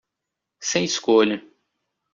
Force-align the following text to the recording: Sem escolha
Sem 0.71 0.83
escolha 0.85 1.37